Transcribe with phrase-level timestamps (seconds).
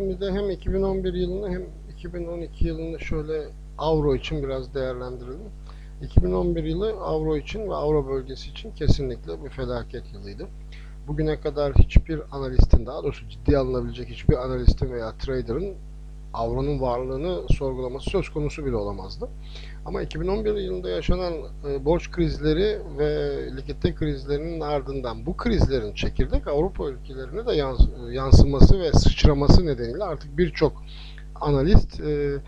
[0.00, 1.62] Şimdi hem 2011 yılını hem
[1.96, 3.44] 2012 yılını şöyle
[3.78, 5.50] avro için biraz değerlendirelim.
[6.02, 10.46] 2011 yılı avro için ve avro bölgesi için kesinlikle bir felaket yılıydı.
[11.08, 15.74] Bugüne kadar hiçbir analistin, daha doğrusu ciddi alınabilecek hiçbir analistin veya trader'ın
[16.34, 19.28] avronun varlığını sorgulaması söz konusu bile olamazdı.
[19.86, 21.32] Ama 2011 yılında yaşanan
[21.68, 28.80] e, borç krizleri ve likidite krizlerinin ardından bu krizlerin çekirdek Avrupa ülkelerine de yans- yansıması
[28.80, 30.82] ve sıçraması nedeniyle artık birçok
[31.40, 32.38] analist e,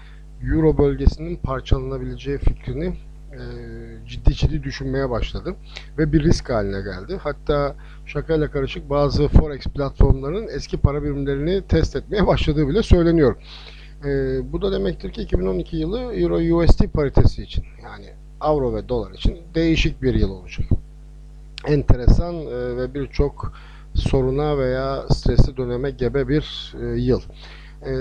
[0.42, 2.86] Euro bölgesinin parçalanabileceği fikrini
[3.32, 3.40] e,
[4.08, 5.54] ciddi ciddi düşünmeye başladı
[5.98, 7.18] ve bir risk haline geldi.
[7.22, 7.74] Hatta
[8.06, 13.36] şakayla karışık bazı forex platformlarının eski para birimlerini test etmeye başladığı bile söyleniyor.
[14.04, 14.08] E,
[14.52, 18.06] bu da demektir ki 2012 yılı Euro USD paritesi için yani
[18.40, 20.68] Avro ve dolar için değişik bir yıl olacak.
[21.66, 23.52] Enteresan e, ve birçok
[23.94, 27.20] soruna veya stresli döneme gebe bir e, yıl.
[27.86, 27.92] E,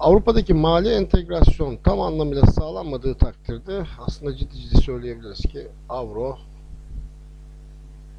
[0.00, 6.38] Avrupa'daki mali entegrasyon tam anlamıyla sağlanmadığı takdirde aslında ciddi ciddi söyleyebiliriz ki Avro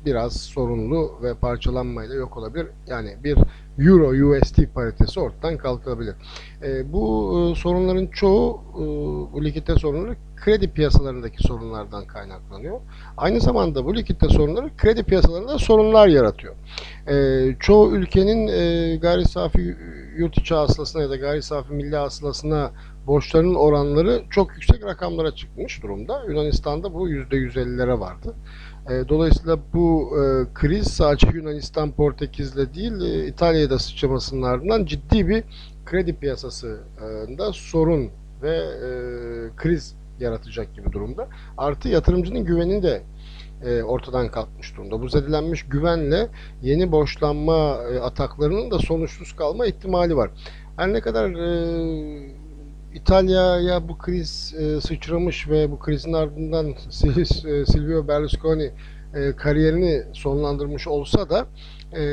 [0.06, 2.68] biraz sorunlu ve parçalanmayla yok olabilir.
[2.88, 3.38] Yani bir
[3.80, 6.16] Euro USD paritesi ortadan kalkabilir.
[6.64, 8.82] E, bu e, sorunların çoğu e,
[9.34, 12.80] bu likidite sorunları kredi piyasalarındaki sorunlardan kaynaklanıyor.
[13.18, 16.56] Aynı zamanda bu likidite sorunları kredi piyasalarında sorunlar yaratıyor.
[17.08, 17.16] E,
[17.60, 19.78] çoğu ülkenin e, gayri safi
[20.18, 22.72] yurt içi hasılasına ya da gayri safi milli hasılasına
[23.10, 26.24] borçlarının oranları çok yüksek rakamlara çıkmış durumda.
[26.28, 28.36] Yunanistan'da bu %150'lere vardı.
[28.90, 35.28] E, Dolayısıyla bu e, kriz sadece Yunanistan, Portekiz'le değil e, İtalya'ya da sıçramasının ardından ciddi
[35.28, 35.44] bir
[35.86, 38.10] kredi piyasasında sorun
[38.44, 38.60] ve
[39.58, 41.28] kriz yaratacak gibi durumda.
[41.58, 43.02] Artı yatırımcının güveni de
[43.84, 45.02] ortadan kalkmış durumda.
[45.02, 46.28] Bu zedelenmiş güvenle
[46.62, 47.72] yeni borçlanma
[48.02, 50.30] ataklarının da sonuçsuz kalma ihtimali var.
[50.78, 51.30] Her ne kadar
[52.94, 58.72] İtalya'ya bu kriz e, sıçramış ve bu krizin ardından e, Silvio Berlusconi
[59.16, 61.48] e, kariyerini sonlandırmış olsa da
[61.94, 62.04] e,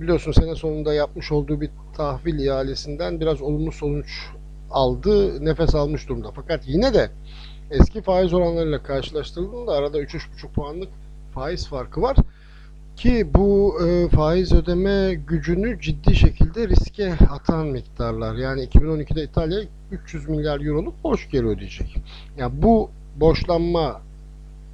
[0.00, 4.30] biliyorsun sene sonunda yapmış olduğu bir tahvil ihalesinden biraz olumlu sonuç
[4.70, 6.30] aldı, nefes almış durumda.
[6.34, 7.10] Fakat yine de
[7.70, 10.88] eski faiz oranlarıyla karşılaştırıldığında arada 3-3,5 puanlık
[11.34, 12.16] faiz farkı var.
[12.96, 18.34] Ki bu e, faiz ödeme gücünü ciddi şekilde riske atan miktarlar.
[18.34, 19.60] Yani 2012'de İtalya
[19.92, 21.96] 300 milyar euroluk borç geri ödeyecek.
[22.38, 24.00] Yani bu borçlanma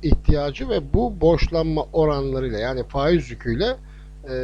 [0.02, 3.76] ihtiyacı ve bu borçlanma oranlarıyla yani faiz yüküyle
[4.30, 4.34] e,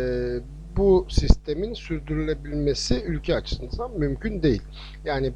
[0.76, 4.62] bu sistemin sürdürülebilmesi ülke açısından mümkün değil.
[5.04, 5.32] Yani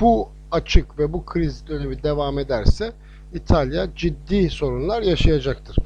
[0.00, 2.92] bu açık ve bu kriz dönemi devam ederse
[3.34, 5.76] İtalya ciddi sorunlar yaşayacaktır.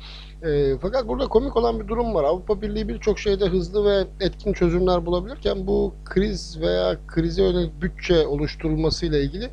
[0.44, 2.24] E, fakat burada komik olan bir durum var.
[2.24, 8.26] Avrupa Birliği birçok şeyde hızlı ve etkin çözümler bulabilirken bu kriz veya krize yönelik bütçe
[8.26, 9.50] oluşturulmasıyla ilgili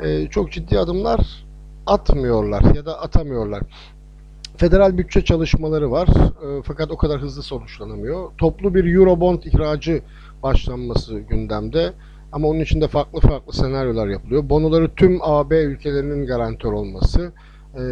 [0.00, 1.44] e, çok ciddi adımlar
[1.86, 3.62] atmıyorlar ya da atamıyorlar.
[4.56, 8.30] Federal bütçe çalışmaları var e, fakat o kadar hızlı sonuçlanamıyor.
[8.38, 10.02] Toplu bir Eurobond ihracı
[10.42, 11.92] başlanması gündemde.
[12.32, 14.48] Ama onun için de farklı farklı senaryolar yapılıyor.
[14.48, 17.32] Bonoları tüm AB ülkelerinin garantör olması.
[17.74, 17.82] E,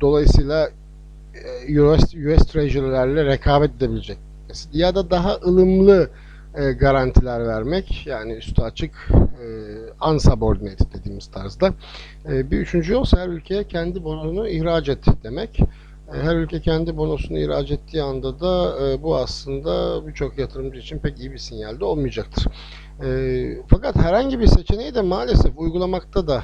[0.00, 0.68] dolayısıyla
[1.80, 4.18] US, US Treasury'lerle rekabet edebilecek.
[4.72, 6.10] Ya da daha ılımlı
[6.54, 8.06] e, garantiler vermek.
[8.06, 9.46] Yani üstü açık e,
[10.10, 11.74] unsubordinate dediğimiz tarzda.
[12.28, 15.60] E, bir üçüncü yol her ülkeye kendi bonosunu ihraç et demek.
[15.60, 15.66] E,
[16.22, 21.20] Her ülke kendi bonosunu ihraç ettiği anda da e, bu aslında birçok yatırımcı için pek
[21.20, 22.46] iyi bir sinyal de olmayacaktır.
[23.04, 23.08] E,
[23.68, 26.42] fakat herhangi bir seçeneği de maalesef uygulamakta da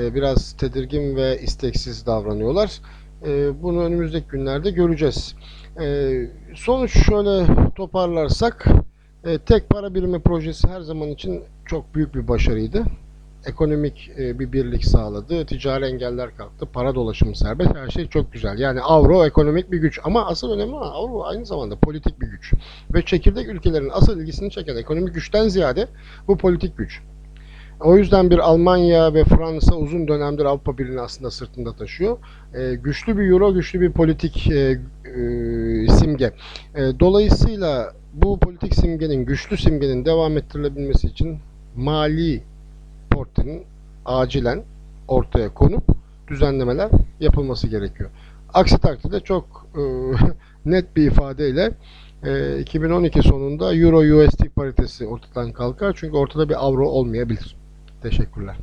[0.00, 2.80] e, biraz tedirgin ve isteksiz davranıyorlar.
[3.26, 5.34] E, bunu önümüzdeki günlerde göreceğiz.
[5.80, 6.10] E,
[6.54, 8.66] sonuç şöyle toparlarsak
[9.24, 12.84] e, tek para birimi projesi her zaman için çok büyük bir başarıydı.
[13.46, 18.58] Ekonomik e, bir birlik sağladı, ticari engeller kalktı, para dolaşımı serbest, her şey çok güzel.
[18.58, 22.52] Yani avro ekonomik bir güç ama asıl önemli olan avro aynı zamanda politik bir güç.
[22.94, 25.88] Ve çekirdek ülkelerin asıl ilgisini çeken ekonomik güçten ziyade
[26.28, 27.02] bu politik güç.
[27.80, 32.18] O yüzden bir Almanya ve Fransa uzun dönemdir Avrupa Birliği'ni aslında sırtında taşıyor.
[32.54, 36.32] E, güçlü bir euro, güçlü bir politik e, e, simge.
[36.74, 41.38] E, dolayısıyla bu politik simgenin, güçlü simgenin devam ettirilebilmesi için
[41.76, 42.42] mali
[43.10, 43.62] portenin
[44.04, 44.62] acilen
[45.08, 45.84] ortaya konup
[46.28, 46.90] düzenlemeler
[47.20, 48.10] yapılması gerekiyor.
[48.54, 49.82] Aksi takdirde çok e,
[50.70, 51.72] net bir ifadeyle
[52.24, 57.59] e, 2012 sonunda Euro USD paritesi ortadan kalkar çünkü ortada bir avro olmayabilir.
[58.02, 58.56] Teşekkürler.